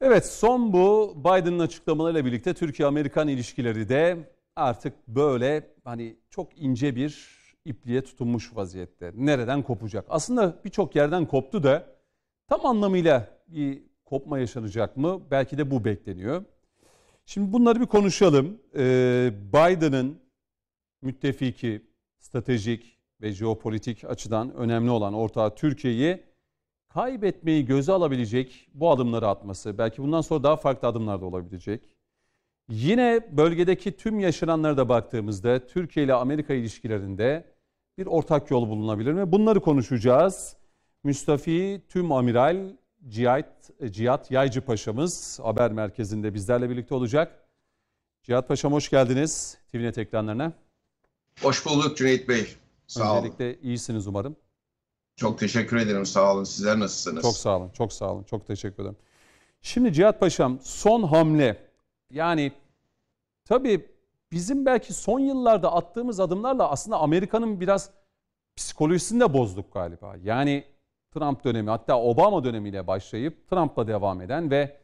[0.00, 7.36] Evet son bu Biden'ın açıklamalarıyla birlikte Türkiye-Amerikan ilişkileri de artık böyle hani çok ince bir
[7.64, 9.12] ipliğe tutunmuş vaziyette.
[9.14, 10.04] Nereden kopacak?
[10.08, 11.86] Aslında birçok yerden koptu da
[12.48, 15.20] tam anlamıyla bir kopma yaşanacak mı?
[15.30, 16.44] Belki de bu bekleniyor.
[17.26, 18.60] Şimdi bunları bir konuşalım.
[18.76, 20.20] Ee, Biden'ın
[21.02, 21.82] müttefiki,
[22.18, 26.22] stratejik ve jeopolitik açıdan önemli olan ortağı Türkiye'yi
[26.96, 31.82] kaybetmeyi göze alabilecek bu adımları atması, belki bundan sonra daha farklı adımlar da olabilecek.
[32.68, 37.44] Yine bölgedeki tüm yaşananlara da baktığımızda Türkiye ile Amerika ilişkilerinde
[37.98, 39.32] bir ortak yol bulunabilir mi?
[39.32, 40.56] Bunları konuşacağız.
[41.04, 42.72] Müstafi Tüm Amiral
[43.08, 47.48] Cihat, Cihat Yaycı Paşa'mız haber merkezinde bizlerle birlikte olacak.
[48.22, 50.52] Cihat Paşa'm hoş geldiniz TVNet ekranlarına.
[51.42, 52.46] Hoş bulduk Cüneyt Bey.
[52.86, 53.58] Sağ Öncelikle olun.
[53.62, 54.36] iyisiniz umarım.
[55.16, 56.06] Çok teşekkür ederim.
[56.06, 56.44] Sağ olun.
[56.44, 57.22] Sizler nasılsınız?
[57.22, 57.70] Çok sağ olun.
[57.70, 58.22] Çok sağ olun.
[58.22, 58.96] Çok teşekkür ederim.
[59.62, 61.56] Şimdi Cihat Paşam son hamle.
[62.10, 62.52] Yani
[63.44, 63.86] tabii
[64.32, 67.90] bizim belki son yıllarda attığımız adımlarla aslında Amerika'nın biraz
[68.56, 70.16] psikolojisini de bozduk galiba.
[70.22, 70.64] Yani
[71.14, 74.76] Trump dönemi hatta Obama dönemiyle başlayıp Trump'la devam eden ve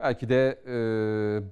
[0.00, 0.72] belki de e,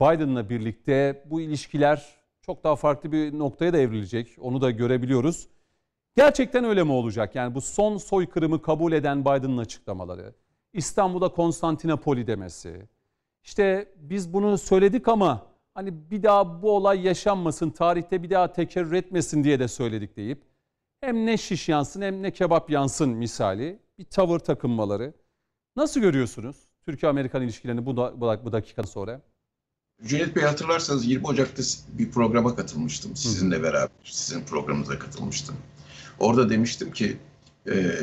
[0.01, 2.07] Biden'la birlikte bu ilişkiler
[2.43, 4.37] çok daha farklı bir noktaya da evrilecek.
[4.41, 5.49] Onu da görebiliyoruz.
[6.19, 7.35] Gerçekten öyle mi olacak?
[7.35, 10.35] Yani bu son soykırımı kabul eden Biden'ın açıklamaları,
[10.73, 12.89] İstanbul'da Konstantinopoli demesi.
[13.45, 18.93] İşte biz bunu söyledik ama hani bir daha bu olay yaşanmasın, tarihte bir daha tekerrür
[18.93, 20.43] etmesin diye de söyledik deyip
[21.01, 25.15] hem ne şiş yansın hem ne kebap yansın misali bir tavır takınmaları.
[25.77, 29.21] Nasıl görüyorsunuz Türkiye-Amerikan ilişkilerini bu, da, bu dakika sonra?
[30.03, 31.63] Cüneyt Bey hatırlarsanız 20 Ocak'ta
[31.99, 33.17] bir programa katılmıştım.
[33.17, 35.57] Sizinle beraber sizin programınıza katılmıştım.
[36.19, 37.17] Orada demiştim ki
[37.67, 37.97] e,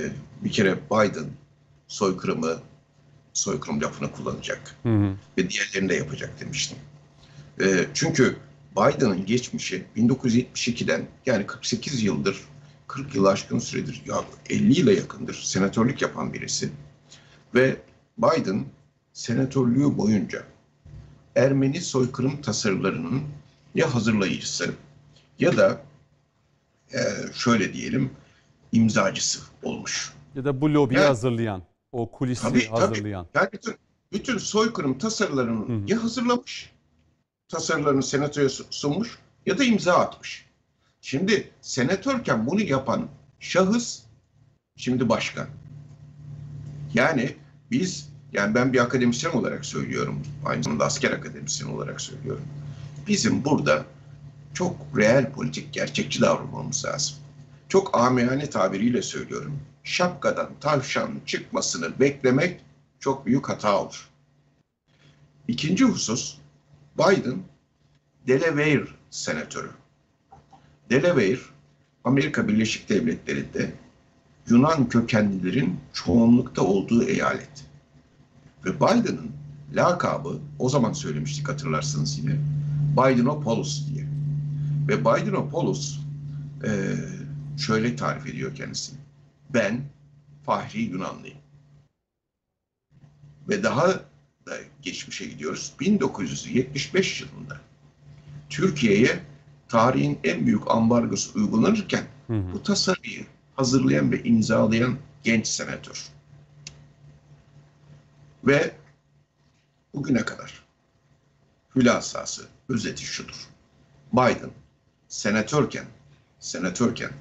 [0.44, 1.25] bir kere Biden
[1.88, 2.58] soykırımı,
[3.33, 4.75] soykırım lafını kullanacak.
[4.83, 5.13] Hı hı.
[5.38, 6.77] Ve diğerlerini de yapacak demiştim.
[7.61, 8.38] E, çünkü
[8.71, 12.41] Biden'ın geçmişi 1972'den yani 48 yıldır
[12.88, 14.15] 40 yıl aşkın süredir ya
[14.49, 16.70] 50 yıla yakındır senatörlük yapan birisi.
[17.55, 17.75] Ve
[18.17, 18.65] Biden
[19.14, 20.43] senatörlüğü boyunca
[21.36, 23.21] Ermeni soykırım tasarılarının
[23.75, 24.71] ya hazırlayıcısı
[25.39, 25.81] ya da
[26.95, 28.11] e, şöyle diyelim
[28.72, 30.14] imzacısı olmuş.
[30.36, 33.28] Ya da bu lobiyi yani, hazırlayan, o kulisi tabii, hazırlayan.
[33.33, 33.44] Tabii.
[33.44, 33.76] Yani bütün,
[34.11, 35.92] bütün soykırım tasarılarını Hı-hı.
[35.92, 36.72] ya hazırlamış,
[37.48, 40.45] tasarılarını senatoya sunmuş ya da imza atmış.
[41.02, 43.08] Şimdi senatörken bunu yapan
[43.39, 44.04] şahıs
[44.76, 45.48] şimdi başkan.
[46.94, 47.36] Yani
[47.72, 50.22] biz yani ben bir akademisyen olarak söylüyorum.
[50.45, 52.45] Aynı zamanda asker akademisyen olarak söylüyorum.
[53.08, 53.86] Bizim burada
[54.55, 57.16] çok reel politik gerçekçi davranmamız lazım.
[57.70, 59.60] Çok amiyane tabiriyle söylüyorum.
[59.83, 62.61] Şapkadan tavşan çıkmasını beklemek
[62.99, 64.10] çok büyük hata olur.
[65.48, 66.38] İkinci husus
[66.98, 67.38] Biden
[68.27, 69.70] Delaware senatörü.
[70.89, 71.39] Delaware
[72.04, 73.73] Amerika Birleşik Devletleri'nde
[74.49, 77.66] Yunan kökenlilerin çoğunlukta olduğu eyalet.
[78.66, 79.32] Ve Biden'ın
[79.73, 82.36] lakabı o zaman söylemiştik hatırlarsınız yine
[82.98, 84.05] Bidenopoulos diye.
[84.88, 86.00] Ve Bidenopoulos
[86.64, 86.96] e,
[87.58, 89.00] şöyle tarif ediyor kendisini.
[89.50, 89.82] Ben
[90.46, 91.38] Fahri Yunanlıyım.
[93.50, 93.88] Ve daha
[94.46, 95.73] da geçmişe gidiyoruz.
[95.80, 97.62] 1975 yılında
[98.50, 99.20] Türkiye'ye
[99.68, 102.54] tarihin en büyük ambargosu uygulanırken hı hı.
[102.54, 103.26] bu tasarıyı
[103.56, 106.08] hazırlayan ve imzalayan genç senatör.
[108.44, 108.76] Ve
[109.94, 110.64] bugüne kadar
[111.76, 113.48] hülasası, özeti şudur.
[114.14, 114.50] Biden
[115.15, 115.86] senatörken,
[116.39, 117.11] senatörken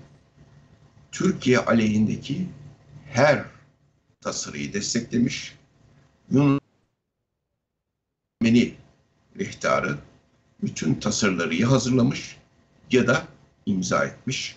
[1.12, 2.48] Türkiye aleyhindeki
[3.06, 3.44] her
[4.20, 5.58] tasarıyı desteklemiş.
[6.30, 6.60] Yunani
[9.38, 9.98] rehtarı
[10.62, 12.36] bütün tasarıları ya hazırlamış
[12.90, 13.22] ya da
[13.66, 14.56] imza etmiş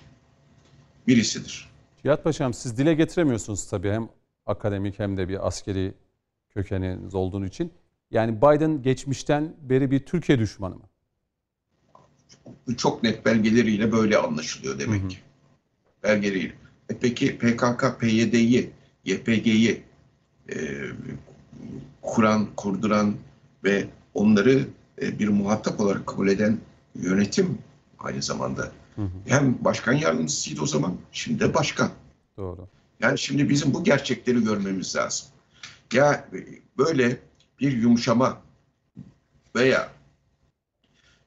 [1.08, 1.70] birisidir.
[2.04, 4.10] Cihat Paşam siz dile getiremiyorsunuz tabii hem
[4.46, 5.94] akademik hem de bir askeri
[6.50, 7.74] kökeniniz olduğunu için.
[8.12, 10.90] Yani Biden geçmişten beri bir Türkiye düşmanı mı?
[12.78, 15.18] Çok net belgeleriyle böyle anlaşılıyor demek ki.
[16.04, 16.54] Belgeleriyle.
[16.90, 18.70] E peki PKK, PYD'yi,
[19.06, 19.84] YPG'yi
[20.50, 20.56] e,
[22.02, 23.16] kuran, kurduran
[23.64, 24.68] ve onları
[25.02, 26.58] e, bir muhatap olarak kabul eden
[26.96, 27.58] yönetim
[28.00, 28.72] aynı zamanda.
[28.96, 29.10] Hı hı.
[29.26, 31.92] Hem başkan yardımcısıydı o zaman, şimdi de başkan.
[32.38, 32.68] Doğru.
[33.00, 35.28] Yani şimdi bizim bu gerçekleri görmemiz lazım.
[35.94, 36.28] Ya
[36.78, 37.20] böyle
[37.60, 38.42] bir yumuşama
[39.56, 39.90] veya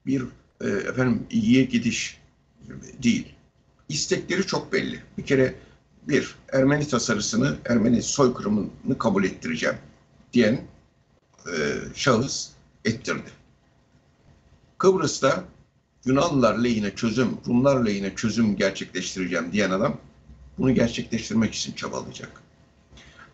[0.06, 0.22] bir
[0.60, 2.20] e, efendim iyiye gidiş
[3.02, 3.34] değil.
[3.88, 5.02] İstekleri çok belli.
[5.18, 5.54] Bir kere
[6.08, 9.76] bir Ermeni tasarısını, Ermeni soykırımını kabul ettireceğim
[10.32, 10.60] diyen
[11.46, 11.56] e,
[11.94, 12.48] şahıs
[12.84, 13.30] ettirdi.
[14.78, 15.44] Kıbrıs'ta
[16.04, 19.96] Yunanlılar lehine çözüm, Rumlar lehine çözüm gerçekleştireceğim diyen adam
[20.58, 22.42] bunu gerçekleştirmek için çabalayacak.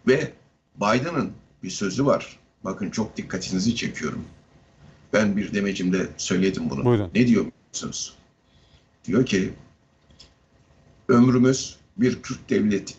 [0.06, 0.32] Ve
[0.76, 1.32] Biden'ın
[1.62, 2.38] bir sözü var.
[2.64, 4.25] Bakın çok dikkatinizi çekiyorum.
[5.12, 6.84] Ben bir demecimde söyledim bunu.
[6.84, 7.10] Buyurun.
[7.14, 8.14] Ne diyor musunuz?
[9.04, 9.52] Diyor ki
[11.08, 12.94] ömrümüz bir Kürt devleti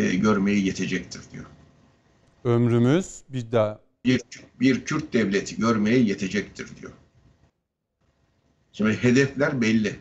[0.00, 1.44] e, görmeye yetecektir diyor.
[2.44, 4.20] Ömrümüz bir daha Bir,
[4.60, 6.92] bir Kürt devleti görmeye yetecektir diyor.
[8.72, 9.96] Şimdi hedefler belli.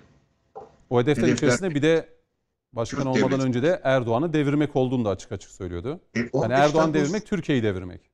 [0.90, 2.10] o hedeflerin Hedefler- içerisinde bir de
[2.74, 3.44] başkan Kürt olmadan devleti.
[3.48, 6.00] önce de Erdoğan'ı devirmek olduğunu da açık açık söylüyordu.
[6.16, 8.10] E, Yani 15 Erdoğan Temmuz- devirmek Türkiye'yi devirmek.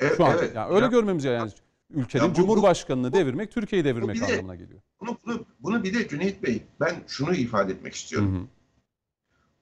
[0.00, 0.52] E, Şu an evet.
[0.56, 1.50] yani öyle Ya görmemiz yani
[1.94, 4.80] ülkenin Ya bu- bu- cumhurbaşkanını devirmek Türkiye'yi devirmek bir de- anlamına geliyor.
[5.00, 8.40] bunu, bunu, bunu bir de Cüneyt Bey ben şunu ifade etmek Hı istiyorum.
[8.42, 8.46] hı,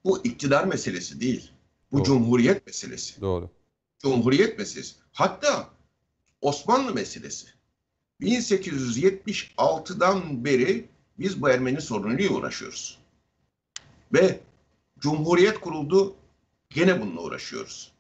[0.05, 1.51] Bu iktidar meselesi değil.
[1.93, 2.05] Bu Doğru.
[2.05, 3.21] cumhuriyet meselesi.
[3.21, 3.51] doğru.
[3.99, 4.95] Cumhuriyet meselesi.
[5.13, 5.71] Hatta
[6.41, 7.47] Osmanlı meselesi.
[8.21, 10.89] 1876'dan beri
[11.19, 12.99] biz bu Ermeni sorunuyla uğraşıyoruz.
[14.13, 14.41] Ve
[14.99, 16.17] Cumhuriyet kuruldu,
[16.71, 17.93] gene bununla uğraşıyoruz.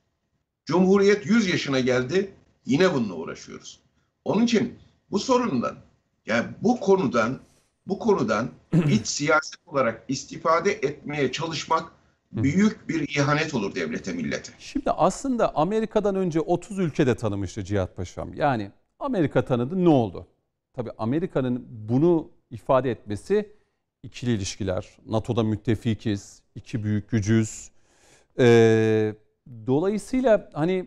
[0.67, 2.31] Cumhuriyet 100 yaşına geldi,
[2.67, 3.81] yine bununla uğraşıyoruz.
[4.29, 4.79] Onun için
[5.11, 5.77] bu sorundan,
[6.27, 7.39] yani bu konudan,
[7.87, 8.51] bu konudan
[8.91, 11.93] iç siyaset olarak istifade etmeye çalışmak
[12.33, 14.53] büyük bir ihanet olur devlete, millete.
[14.59, 18.35] Şimdi aslında Amerika'dan önce 30 ülkede tanımıştı Cihat Paşam.
[18.35, 20.27] Yani Amerika tanıdı ne oldu?
[20.73, 23.53] Tabii Amerika'nın bunu ifade etmesi
[24.03, 24.89] ikili ilişkiler.
[25.07, 27.71] NATO'da müttefikiz, iki büyük gücüz.
[28.39, 29.15] Ee,
[29.67, 30.87] dolayısıyla hani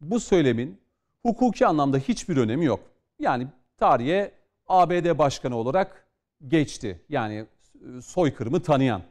[0.00, 0.81] bu söylemin
[1.22, 2.80] hukuki anlamda hiçbir önemi yok.
[3.18, 3.46] Yani
[3.76, 4.32] tarihe
[4.66, 6.08] ABD başkanı olarak
[6.48, 7.00] geçti.
[7.08, 9.02] Yani e, soykırımı tanıyan,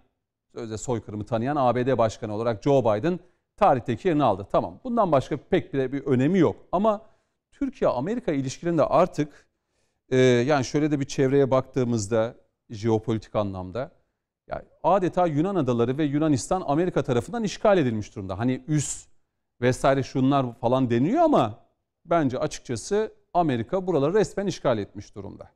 [0.53, 3.19] sözde soykırımı tanıyan ABD başkanı olarak Joe Biden
[3.57, 4.47] tarihteki yerini aldı.
[4.51, 6.55] Tamam bundan başka pek bir, bir önemi yok.
[6.71, 7.01] Ama
[7.51, 9.47] Türkiye-Amerika ilişkilerinde artık
[10.09, 12.35] e, yani şöyle de bir çevreye baktığımızda
[12.69, 13.91] jeopolitik anlamda
[14.47, 18.39] yani adeta Yunan adaları ve Yunanistan Amerika tarafından işgal edilmiş durumda.
[18.39, 19.07] Hani üs
[19.61, 21.59] vesaire şunlar falan deniyor ama
[22.05, 25.51] bence açıkçası Amerika buraları resmen işgal etmiş durumda.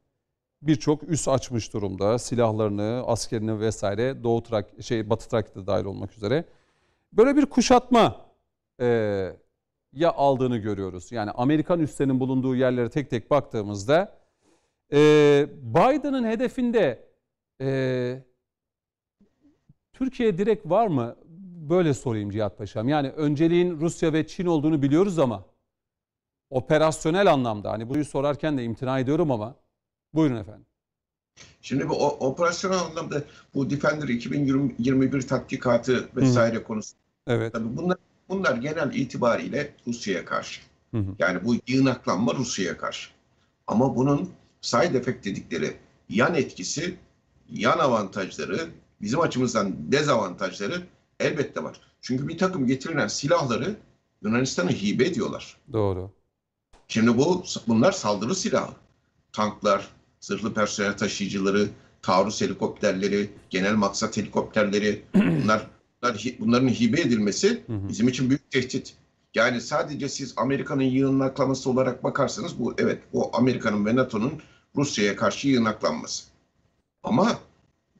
[0.62, 2.20] Birçok üs açmış durumda.
[2.20, 6.46] Silahlarını, askerini vesaire Doğu Trak şey Batı Trakya'da dahil olmak üzere.
[7.14, 8.26] Böyle bir kuşatma
[8.82, 8.86] e,
[9.94, 11.12] ya aldığını görüyoruz.
[11.12, 14.18] Yani Amerikan üslerinin bulunduğu yerlere tek tek baktığımızda
[14.94, 14.98] e,
[15.62, 17.08] Biden'ın hedefinde
[17.62, 18.24] e,
[19.94, 21.16] Türkiye direkt var mı?
[21.70, 22.90] Böyle sorayım Cihat Paşam.
[22.90, 25.46] Yani önceliğin Rusya ve Çin olduğunu biliyoruz ama
[26.50, 29.56] operasyonel anlamda hani bunu sorarken de imtina ediyorum ama
[30.14, 30.66] buyurun efendim.
[31.62, 36.96] Şimdi bu operasyonel anlamda bu Defender 2021 tatbikatı vesaire konusu.
[37.28, 37.54] Evet.
[37.54, 37.98] Tabii bunlar,
[38.30, 40.62] bunlar genel itibariyle Rusya'ya karşı.
[40.92, 41.16] Hı hı.
[41.20, 43.10] Yani bu yığınaklanma Rusya'ya karşı.
[43.68, 44.30] Ama bunun
[44.62, 45.78] side effect dedikleri
[46.10, 46.96] yan etkisi,
[47.52, 48.70] yan avantajları,
[49.02, 50.82] bizim açımızdan dezavantajları
[51.20, 51.82] elbette var.
[52.02, 53.76] Çünkü bir takım getirilen silahları
[54.22, 55.58] Yunanistan'a hibe ediyorlar.
[55.74, 56.12] Doğru.
[56.88, 58.74] Şimdi bu bunlar saldırı silahı.
[59.34, 59.88] Tanklar,
[60.20, 61.68] zırhlı personel taşıyıcıları,
[62.02, 65.68] taarruz helikopterleri, genel maksat helikopterleri bunlar,
[66.02, 68.94] bunlar bunların hibe edilmesi bizim için büyük tehdit.
[69.36, 74.34] Yani sadece siz Amerika'nın yığınaklaması olarak bakarsanız bu evet bu Amerika'nın ve NATO'nun
[74.76, 76.24] Rusya'ya karşı yığınaklanması.
[77.04, 77.40] Ama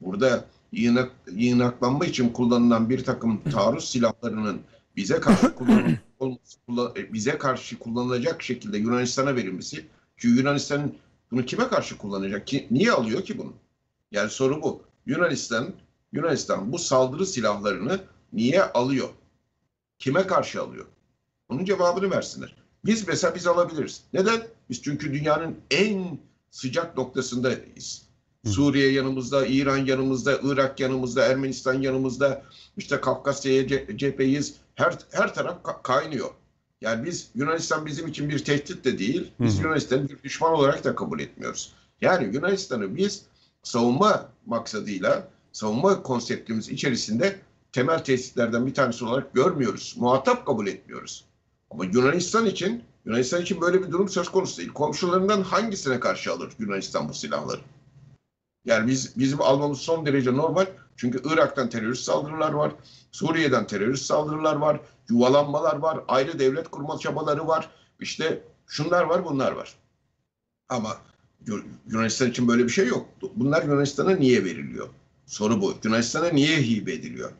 [0.00, 4.60] burada yığınak, yığınaklanma için kullanılan bir takım taarruz silahlarının
[4.96, 9.76] bize karşı kullanıl- olması- e, bize karşı kullanılacak şekilde Yunanistan'a verilmesi
[10.18, 10.92] ki Yunanistan
[11.30, 13.52] bunu kime karşı kullanacak ki niye alıyor ki bunu?
[14.12, 14.82] Yani soru bu.
[15.06, 15.72] Yunanistan
[16.12, 18.00] Yunanistan bu saldırı silahlarını
[18.32, 19.08] niye alıyor?
[19.98, 20.86] Kime karşı alıyor?
[21.50, 22.56] Bunun cevabını versinler.
[22.84, 24.02] Biz mesela biz alabiliriz.
[24.12, 24.46] Neden?
[24.70, 26.18] Biz çünkü dünyanın en
[26.50, 28.05] sıcak noktasındayız.
[28.46, 32.42] Suriye yanımızda, İran yanımızda, Irak yanımızda, Ermenistan yanımızda,
[32.76, 34.54] işte Kafkasya'ya ce- cepheyiz.
[34.74, 36.28] Her, her taraf ka- kaynıyor.
[36.80, 39.30] Yani biz Yunanistan bizim için bir tehdit de değil.
[39.40, 39.58] Biz.
[39.58, 41.72] Yunanistan'ı bir düşman olarak da kabul etmiyoruz.
[42.00, 43.22] Yani Yunanistan'ı biz
[43.62, 47.36] savunma maksadıyla, savunma konseptimiz içerisinde
[47.72, 49.94] temel tesislerden bir tanesi olarak görmüyoruz.
[49.98, 51.24] Muhatap kabul etmiyoruz.
[51.70, 54.72] Ama Yunanistan için Yunanistan için böyle bir durum söz konusu değil.
[54.72, 57.60] Komşularından hangisine karşı alır Yunanistan bu silahları?
[58.66, 60.66] Yani biz bizim almamız son derece normal.
[60.96, 62.72] Çünkü Irak'tan terörist saldırılar var.
[63.12, 64.80] Suriye'den terörist saldırılar var.
[65.10, 66.00] Yuvalanmalar var.
[66.08, 67.70] Ayrı devlet kurma çabaları var.
[68.00, 69.74] İşte şunlar var, bunlar var.
[70.68, 70.96] Ama
[71.46, 73.08] Yu- Yunanistan için böyle bir şey yok.
[73.36, 74.88] Bunlar Yunanistan'a niye veriliyor?
[75.26, 75.74] Soru bu.
[75.84, 77.32] Yunanistan'a niye hibe ediliyor?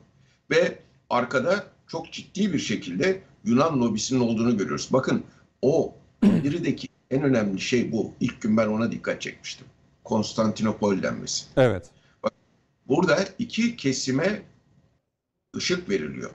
[0.50, 0.78] Ve
[1.10, 4.88] arkada çok ciddi bir şekilde Yunan lobisinin olduğunu görüyoruz.
[4.92, 5.24] Bakın
[5.62, 8.12] o Birideki en önemli şey bu.
[8.20, 9.66] İlk gün ben ona dikkat çekmiştim.
[10.06, 11.46] Konstantinopol denmesi.
[11.56, 11.90] Evet.
[12.88, 14.42] Burada iki kesime
[15.56, 16.30] ışık veriliyor.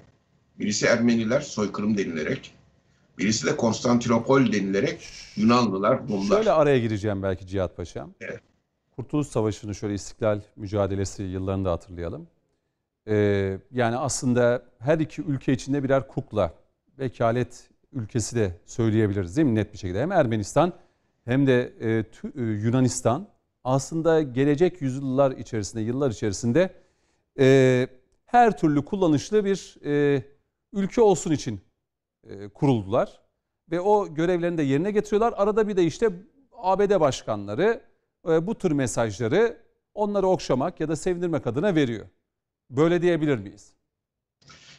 [0.60, 2.54] Birisi Ermeniler soykırım denilerek,
[3.18, 6.36] birisi de Konstantinopol denilerek Yunanlılar, Rumlar.
[6.38, 8.14] Şöyle araya gireceğim belki Cihat Paşam.
[8.22, 8.40] Evet.
[8.96, 12.28] Kurtuluş Savaşı'nı şöyle istiklal mücadelesi yıllarını da hatırlayalım.
[13.08, 16.54] Ee, yani aslında her iki ülke içinde birer kukla,
[17.00, 20.02] vekalet ülkesi de söyleyebiliriz değil mi net bir şekilde.
[20.02, 20.74] Hem Ermenistan
[21.26, 23.28] hem de e, tü- e, Yunanistan
[23.64, 26.76] aslında gelecek yüzyıllar içerisinde, yıllar içerisinde
[27.40, 27.88] e,
[28.26, 30.24] her türlü kullanışlı bir e,
[30.74, 31.62] ülke olsun için
[32.24, 33.22] e, kuruldular.
[33.72, 35.34] Ve o görevlerini de yerine getiriyorlar.
[35.38, 36.10] Arada bir de işte
[36.52, 37.82] ABD başkanları
[38.30, 39.58] e, bu tür mesajları
[39.94, 42.06] onları okşamak ya da sevindirmek adına veriyor.
[42.70, 43.74] Böyle diyebilir miyiz?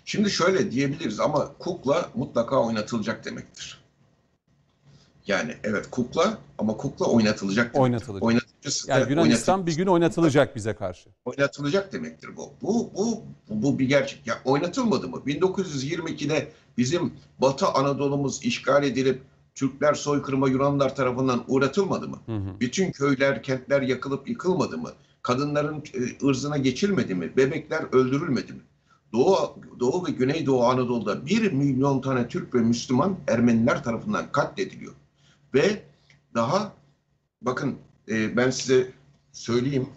[0.04, 3.81] Şimdi şöyle diyebiliriz ama kukla mutlaka oynatılacak demektir.
[5.26, 7.80] Yani evet kukla ama kukla oynatılacak demektir.
[7.80, 8.22] Oynatılacak.
[8.22, 11.10] Oynatıcısı da Yani Yunanistan oynatı- bir gün oynatılacak bize karşı.
[11.24, 12.50] oynatılacak demektir bu.
[12.62, 14.26] Bu bu bu bir gerçek.
[14.26, 15.22] Ya oynatılmadı mı?
[15.26, 19.22] 1922'de bizim Batı Anadolu'muz işgal edilip
[19.54, 22.18] Türkler soykırıma Yunanlar tarafından uğratılmadı mı?
[22.26, 22.60] Hı hı.
[22.60, 24.90] Bütün köyler, kentler yakılıp yıkılmadı mı?
[25.22, 27.36] Kadınların e, ırzına geçilmedi mi?
[27.36, 28.60] Bebekler öldürülmedi mi?
[29.12, 34.92] Doğu, Doğu ve Güneydoğu Anadolu'da 1 milyon tane Türk ve Müslüman Ermeniler tarafından katlediliyor.
[35.54, 35.82] Ve
[36.34, 36.72] daha
[37.42, 37.78] bakın
[38.08, 38.90] e, ben size
[39.32, 39.88] söyleyeyim.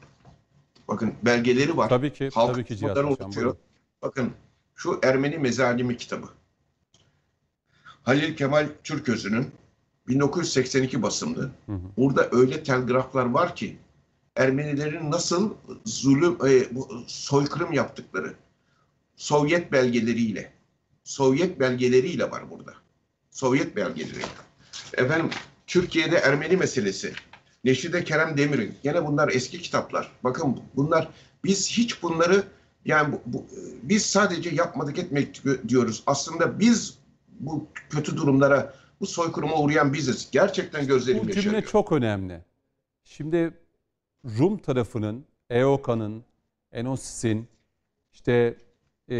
[0.87, 1.89] Bakın belgeleri var.
[1.89, 2.97] Tabii ki, Halk tabii ki Cihat.
[4.01, 4.31] Bakın
[4.75, 6.27] şu Ermeni Mezalimi kitabı.
[8.03, 9.51] Halil Kemal Türközü'nün
[10.07, 11.41] 1982 basımlı.
[11.65, 11.79] Hı hı.
[11.97, 13.77] Burada öyle telgraflar var ki
[14.35, 15.53] Ermenilerin nasıl
[15.85, 16.65] zulüm, e,
[17.07, 18.33] soykırım yaptıkları
[19.15, 20.53] Sovyet belgeleriyle
[21.03, 22.73] Sovyet belgeleriyle var burada.
[23.31, 24.25] Sovyet belgeleriyle.
[24.97, 25.29] Efendim
[25.67, 27.13] Türkiye'de Ermeni meselesi.
[27.63, 28.75] Neşide Kerem Demir'in.
[28.83, 30.11] Gene bunlar eski kitaplar.
[30.23, 31.09] Bakın bunlar
[31.43, 32.43] biz hiç bunları
[32.85, 33.45] yani bu, bu-
[33.83, 36.03] biz sadece yapmadık etmek diyoruz.
[36.07, 36.97] Aslında biz
[37.39, 40.29] bu kötü durumlara, bu soykırıma uğrayan biziz.
[40.31, 41.63] Gerçekten gözlerim Bu cümle yaşarıyor.
[41.71, 42.41] çok önemli.
[43.03, 43.53] Şimdi
[44.39, 46.23] Rum tarafının, EOKA'nın,
[46.71, 47.47] Enosis'in,
[48.13, 48.55] işte
[49.09, 49.17] e,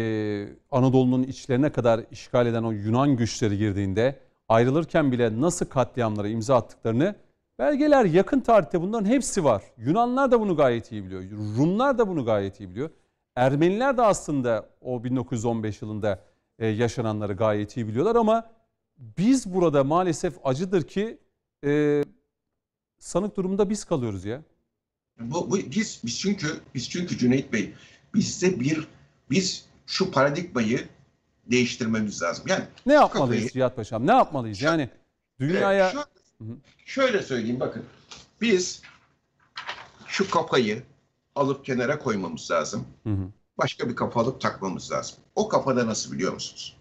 [0.70, 4.18] Anadolu'nun içlerine kadar işgal eden o Yunan güçleri girdiğinde
[4.48, 7.14] ayrılırken bile nasıl katliamlara imza attıklarını
[7.58, 9.62] belgeler yakın tarihte bunların hepsi var.
[9.78, 11.22] Yunanlar da bunu gayet iyi biliyor.
[11.58, 12.90] Rumlar da bunu gayet iyi biliyor.
[13.36, 16.24] Ermeniler de aslında o 1915 yılında
[16.58, 18.50] e, yaşananları gayet iyi biliyorlar ama
[18.98, 21.18] biz burada maalesef acıdır ki
[21.64, 22.02] e,
[22.98, 24.42] sanık durumda biz kalıyoruz ya.
[25.20, 27.72] Bu, bu biz biz çünkü biz çünkü Cüneyt Bey
[28.14, 28.88] bizde bir
[29.30, 30.88] biz şu paradigmayı
[31.50, 32.44] değiştirmemiz lazım.
[32.48, 34.06] Yani Ne yapmalıyız Kafayı- Cihat Paşam?
[34.06, 34.62] Ne yapmalıyız?
[34.62, 34.90] Yani
[35.40, 35.90] dünyaya...
[35.90, 36.06] Evet,
[36.40, 37.84] şu- şöyle söyleyeyim bakın.
[38.40, 38.82] Biz
[40.06, 40.82] şu kafayı
[41.34, 42.86] alıp kenara koymamız lazım.
[43.02, 43.28] Hı hı.
[43.58, 45.16] Başka bir kafa alıp takmamız lazım.
[45.34, 46.76] O kafada nasıl biliyor musunuz?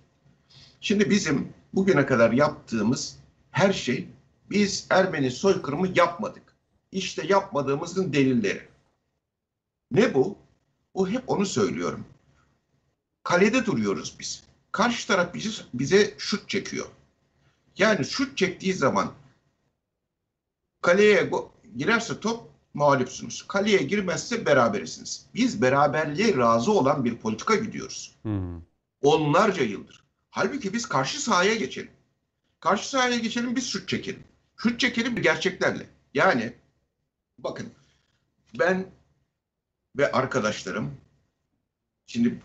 [0.81, 3.17] Şimdi bizim bugüne kadar yaptığımız
[3.51, 4.07] her şey
[4.49, 6.43] biz Ermeni soykırımı yapmadık.
[6.91, 8.67] İşte yapmadığımızın delilleri.
[9.91, 10.37] Ne bu?
[10.93, 12.05] O hep onu söylüyorum.
[13.23, 14.43] Kalede duruyoruz biz.
[14.75, 16.85] Karşı taraf bizi, bize şut çekiyor.
[17.77, 19.13] Yani şut çektiği zaman
[20.81, 21.29] kaleye
[21.77, 23.47] girerse top mağlupsunuz.
[23.47, 25.25] Kaleye girmezse berabersiniz.
[25.33, 28.15] Biz beraberliğe razı olan bir politika gidiyoruz.
[28.23, 28.61] Hı.
[29.01, 30.03] Onlarca yıldır.
[30.29, 31.91] Halbuki biz karşı sahaya geçelim.
[32.59, 34.23] Karşı sahaya geçelim biz şut çekelim.
[34.57, 35.89] Şut çekelim gerçeklerle.
[36.13, 36.53] Yani
[37.39, 37.69] bakın
[38.59, 38.85] ben
[39.97, 40.97] ve arkadaşlarım
[42.07, 42.41] şimdi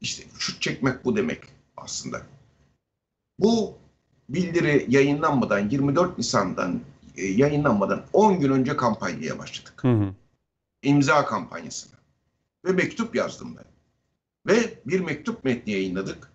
[0.00, 1.59] işte şut çekmek bu demek
[1.90, 2.22] aslında.
[3.38, 3.78] Bu
[4.28, 6.80] bildiri yayınlanmadan 24 Nisan'dan
[7.16, 9.74] e, yayınlanmadan 10 gün önce kampanyaya başladık.
[9.76, 10.14] Hı hı.
[10.82, 12.00] İmza kampanyasına.
[12.64, 13.64] Ve mektup yazdım ben.
[14.46, 16.30] Ve bir mektup metni yayınladık.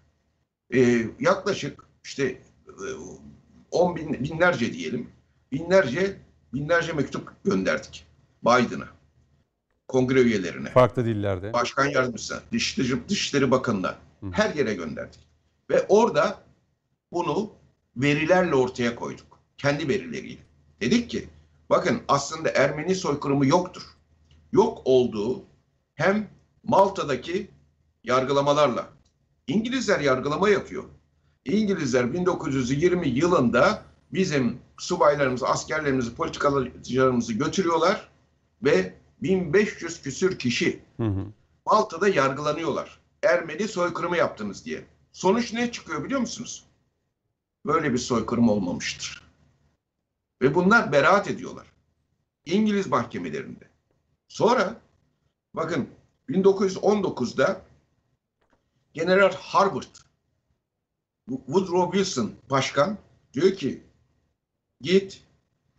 [0.74, 2.24] Ee, yaklaşık işte
[2.68, 2.88] e,
[3.72, 5.10] 10 bin, binlerce diyelim.
[5.52, 6.18] Binlerce
[6.54, 8.06] binlerce mektup gönderdik
[8.44, 8.88] Biden'a.
[9.88, 10.70] Kongre üyelerine.
[10.70, 11.54] Farklı dillerde.
[11.54, 14.28] Başkan yardımcısına, Dışişleri, Dışişleri Bakanı'na Hı.
[14.32, 15.25] her yere gönderdik.
[15.70, 16.44] Ve orada
[17.12, 17.52] bunu
[17.98, 19.40] verilerle ortaya koyduk.
[19.58, 20.42] Kendi verileriyle.
[20.82, 21.30] Dedik ki
[21.70, 23.84] bakın aslında Ermeni soykırımı yoktur.
[24.52, 25.44] Yok olduğu
[25.96, 26.30] hem
[26.64, 27.52] Malta'daki
[28.04, 28.90] yargılamalarla
[29.48, 30.84] İngilizler yargılama yapıyor.
[31.46, 38.10] İngilizler 1920 yılında bizim subaylarımızı, askerlerimizi, politikacılarımızı götürüyorlar
[38.64, 41.26] ve 1500 küsür kişi Hı hı.
[41.66, 43.00] Malta'da yargılanıyorlar.
[43.24, 44.86] Ermeni soykırımı yaptınız diye.
[45.16, 46.66] Sonuç ne çıkıyor biliyor musunuz?
[47.66, 49.22] Böyle bir soykırım olmamıştır.
[50.42, 51.68] Ve bunlar beraat ediyorlar.
[52.46, 53.70] İngiliz mahkemelerinde.
[54.28, 54.82] Sonra
[55.54, 55.90] bakın
[56.30, 57.62] 1919'da
[58.94, 60.06] General Harbert
[61.30, 62.98] Woodrow Wilson başkan
[63.34, 63.84] diyor ki
[64.82, 65.24] git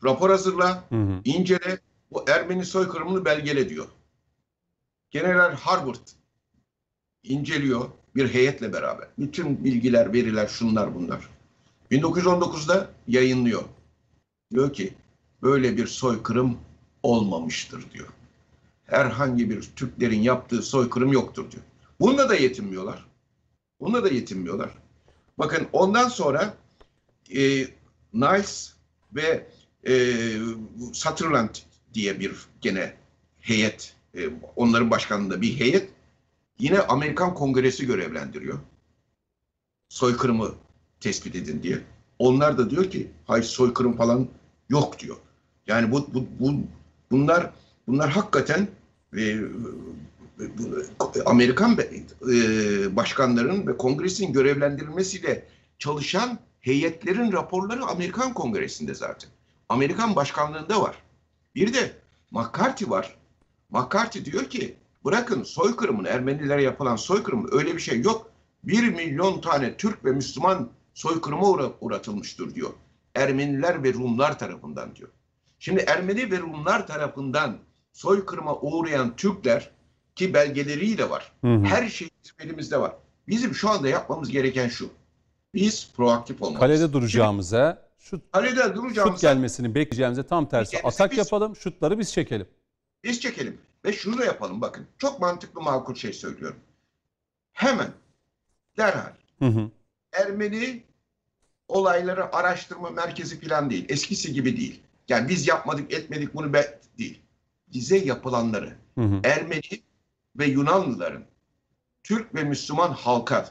[0.05, 1.21] rapor hazırla Hı hı.
[1.25, 1.79] incele
[2.11, 3.89] bu Ermeni soykırımını belgele diyor.
[5.11, 6.17] General Harbert
[7.23, 9.09] inceliyor bir heyetle beraber.
[9.19, 11.29] Bütün bilgiler, veriler, şunlar bunlar.
[11.91, 13.63] 1919'da yayınlıyor.
[14.55, 14.95] Diyor ki
[15.43, 16.59] böyle bir soykırım
[17.03, 18.09] olmamıştır diyor.
[18.85, 21.63] Herhangi bir Türklerin yaptığı soykırım yoktur diyor.
[22.01, 23.07] Bununla da yetinmiyorlar.
[23.81, 24.71] Bununla da yetinmiyorlar.
[25.39, 26.55] Bakın ondan sonra
[27.35, 27.67] e,
[28.13, 28.53] Nice
[29.13, 29.47] ve
[29.89, 30.15] e,
[30.93, 31.55] Sutherland
[31.95, 32.95] diye bir gene
[33.41, 34.21] heyet, e,
[34.57, 35.91] onların başkanlığında bir heyet
[36.59, 38.59] yine Amerikan Kongresi görevlendiriyor.
[39.89, 40.55] Soykırımı
[41.01, 41.79] tespit edin diye.
[42.19, 44.29] Onlar da diyor ki hayır soykırım falan
[44.69, 45.17] yok diyor.
[45.67, 46.61] Yani bu, bu, bu
[47.11, 47.51] bunlar
[47.89, 48.69] bunlar hakikaten
[49.17, 49.39] e,
[51.27, 55.45] Amerikan e, başkanların ve kongresin görevlendirilmesiyle
[55.79, 59.31] çalışan heyetlerin raporları Amerikan Kongresi'nde zaten.
[59.69, 60.97] Amerikan başkanlığında var.
[61.55, 61.93] Bir de
[62.31, 63.17] McCarthy var.
[63.71, 68.31] McCarthy diyor ki bırakın soykırımın Ermenilere yapılan soykırım öyle bir şey yok.
[68.65, 72.71] Bir milyon tane Türk ve Müslüman soykırıma uğra- uğratılmıştır diyor.
[73.15, 75.09] Ermeniler ve Rumlar tarafından diyor.
[75.59, 77.57] Şimdi Ermeni ve Rumlar tarafından
[77.93, 79.71] soykırıma uğrayan Türkler
[80.15, 81.33] ki belgeleriyle var.
[81.41, 81.65] Hı hı.
[81.65, 82.09] Her şey
[82.39, 82.93] elimizde var.
[83.29, 84.89] Bizim şu anda yapmamız gereken şu.
[85.55, 86.61] Biz proaktif olmalıyız.
[86.61, 92.13] Kalede duracağımıza, şut, Kalede şut duracağımız gelmesini bekleyeceğimize tam tersi atak biz- yapalım, şutları biz
[92.13, 92.47] çekelim.
[93.05, 93.59] biz çekelim.
[93.87, 94.87] Ve şunu da yapalım bakın.
[94.99, 96.61] Çok mantıklı makul şey söylüyorum.
[97.53, 97.91] Hemen
[98.77, 99.71] derhal Hı hı.
[100.13, 100.83] Ermeni
[101.69, 103.87] olayları araştırma merkezi falan değil.
[103.89, 104.83] Eskisi gibi değil.
[105.09, 107.21] Yani biz yapmadık etmedik bunu be değil.
[107.75, 109.21] Bize yapılanları Hı hı.
[109.25, 109.83] Ermeni
[110.37, 111.25] ve Yunanlıların
[112.03, 113.49] Türk ve Müslüman halka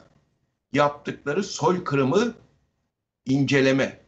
[0.72, 2.34] yaptıkları soykırımı
[3.26, 4.00] inceleme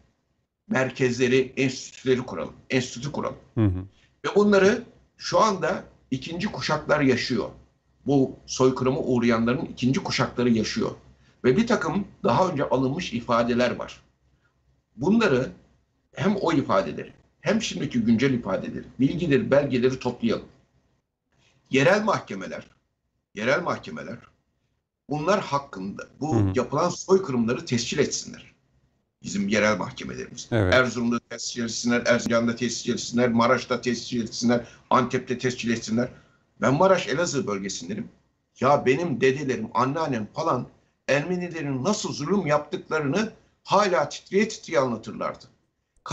[0.68, 2.54] merkezleri, enstitüleri kuralım.
[2.70, 3.38] Enstitü kuralım.
[3.54, 3.78] Hı hı.
[4.24, 4.82] Ve bunları
[5.16, 7.50] şu anda ikinci kuşaklar yaşıyor.
[8.06, 10.90] Bu soykırıma uğrayanların ikinci kuşakları yaşıyor.
[11.44, 14.00] Ve bir takım daha önce alınmış ifadeler var.
[14.96, 15.52] Bunları
[16.14, 20.48] hem o ifadeleri hem şimdiki güncel ifadeleri, bilgileri, belgeleri toplayalım.
[21.70, 22.66] Yerel mahkemeler,
[23.34, 24.18] yerel mahkemeler
[25.10, 28.54] bunlar hakkında bu yapılan soykırımları tescil etsinler.
[29.28, 30.48] Bizim yerel mahkemelerimiz.
[30.52, 30.74] Evet.
[30.74, 34.60] Erzurum'da tescil etsinler, Erzincan'da tescil etsinler, Maraş'ta tescil etsinler,
[34.90, 36.08] Antep'te tescil etsinler.
[36.60, 38.08] Ben Maraş Elazığ bölgesindenim.
[38.60, 40.66] Ya benim dedelerim, anneannem falan
[41.08, 43.32] Ermenilerin nasıl zulüm yaptıklarını
[43.64, 45.44] hala titreye titreye anlatırlardı.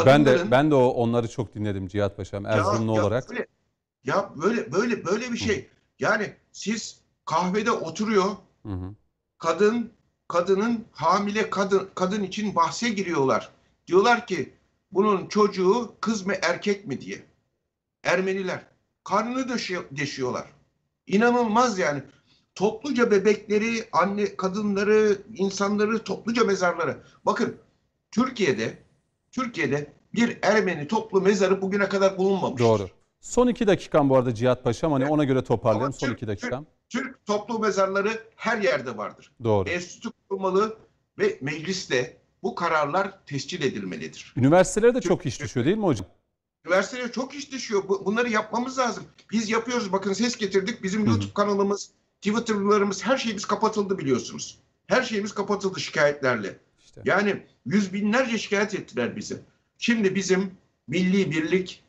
[0.06, 3.30] Ben de Kadınların- ben de o onları çok dinledim Cihat Paşam Erzurumlu ya olarak.
[3.30, 3.47] Böyle,
[4.04, 5.69] ya böyle böyle böyle bir şey.
[5.99, 8.30] Yani siz kahvede oturuyor,
[8.65, 8.95] Hı hı.
[9.38, 9.91] kadın
[10.27, 13.49] kadının hamile kadın kadın için bahse giriyorlar.
[13.88, 14.53] Diyorlar ki
[14.91, 17.23] bunun çocuğu kız mı erkek mi diye.
[18.03, 18.65] Ermeniler
[19.03, 19.49] karnını
[19.91, 20.45] deşiyorlar.
[21.07, 22.03] İnanılmaz yani.
[22.55, 26.97] Topluca bebekleri, anne kadınları, insanları topluca mezarları.
[27.25, 27.57] Bakın
[28.11, 28.77] Türkiye'de
[29.31, 32.65] Türkiye'de bir Ermeni toplu mezarı bugüne kadar bulunmamıştır.
[32.65, 32.88] Doğru.
[33.21, 34.91] Son iki dakikam bu arada Cihat Paşam.
[34.91, 35.85] Hani ona göre toparlayalım.
[35.85, 36.65] Ama Son Türk- iki dakikam.
[36.65, 36.74] Türk
[37.25, 39.31] toplu mezarları her yerde vardır.
[39.43, 39.69] Doğru.
[39.69, 40.77] Enstitü kurulmalı
[41.19, 44.34] ve mecliste bu kararlar tescil edilmelidir.
[44.38, 46.08] Üniversitelere de çok iş düşüyor değil mi hocam?
[46.65, 47.84] Üniversitelere çok iş düşüyor.
[47.88, 49.03] Bu- Bunları yapmamız lazım.
[49.31, 49.91] Biz yapıyoruz.
[49.91, 50.84] Bakın ses getirdik.
[50.84, 51.10] Bizim Hı hı.
[51.10, 54.58] YouTube kanalımız, Twitter'larımız her şeyimiz kapatıldı biliyorsunuz.
[54.88, 56.58] Her şeyimiz kapatıldı şikayetlerle.
[56.86, 57.01] İşte.
[57.05, 59.38] Yani yüz binlerce şikayet ettiler bizi.
[59.77, 60.51] Şimdi bizim
[60.88, 61.84] milli birlik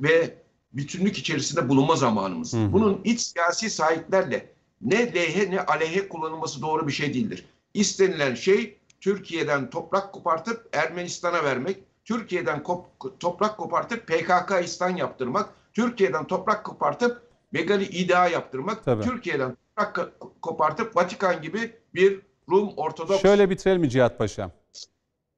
[0.00, 0.34] ve
[0.78, 2.52] bütünlük içerisinde bulunma zamanımız.
[2.54, 2.72] Hı hı.
[2.72, 4.46] Bunun iç siyasi sahiplerle
[4.80, 7.44] ne lehhe ne aleyhe kullanılması doğru bir şey değildir.
[7.74, 16.26] İstenilen şey Türkiye'den toprak kopartıp Ermenistan'a vermek, Türkiye'den kop- toprak kopartıp PKK İstan yaptırmak, Türkiye'den
[16.26, 19.04] toprak kopartıp Megali İDA yaptırmak, Tabii.
[19.04, 20.10] Türkiye'den toprak ko-
[20.42, 24.50] kopartıp Vatikan gibi bir Rum Ortodoks Şöyle bitirelim mi Cihat Paşam?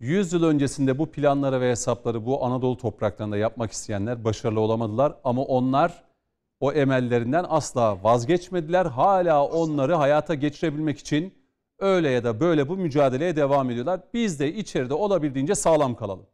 [0.01, 5.43] 100 yıl öncesinde bu planları ve hesapları bu Anadolu topraklarında yapmak isteyenler başarılı olamadılar ama
[5.43, 6.05] onlar
[6.61, 8.87] o emellerinden asla vazgeçmediler.
[8.87, 11.35] Hala onları hayata geçirebilmek için
[11.79, 14.01] öyle ya da böyle bu mücadeleye devam ediyorlar.
[14.15, 16.27] Biz de içeride olabildiğince sağlam kalalım.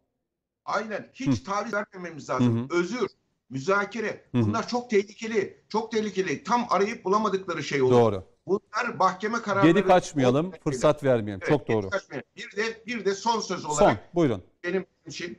[0.65, 1.11] Aynen.
[1.15, 2.69] Hiç taviz vermememiz lazım.
[2.71, 3.09] Hı Özür,
[3.51, 4.25] müzakere.
[4.33, 4.43] Hı hı.
[4.43, 5.65] Bunlar çok tehlikeli.
[5.69, 6.45] Çok tehlikeli.
[6.45, 7.93] Tam arayıp bulamadıkları şey olur.
[7.93, 8.25] Doğru.
[8.47, 9.73] Bunlar mahkeme kararları.
[9.73, 11.41] Gedik açmayalım, olmayan fırsat vermeyelim.
[11.47, 11.59] şeyler.
[11.59, 11.91] Çok Evet, doğru.
[12.37, 14.43] Bir de bir de son söz Son, olarak buyurun.
[14.65, 15.39] benim için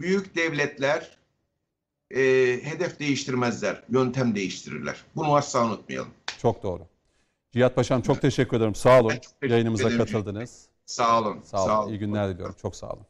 [0.00, 1.18] büyük devletler
[2.10, 2.20] e,
[2.62, 5.04] hedef değiştirmezler, yöntem değiştirirler.
[5.16, 6.10] Bunu asla unutmayalım.
[6.38, 6.82] Çok doğru.
[7.52, 8.74] Cihat Paşam çok teşekkür ederim.
[8.74, 9.12] Sağ olun.
[9.42, 10.66] Yayınımıza katıldınız.
[10.86, 11.40] Sağ olun.
[11.44, 11.92] Sağ olun.
[11.92, 12.54] İyi günler diliyorum.
[12.62, 13.06] Çok sağ olun.